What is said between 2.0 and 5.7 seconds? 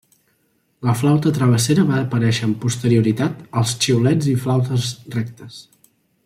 aparèixer amb posterioritat als xiulets i flautes rectes.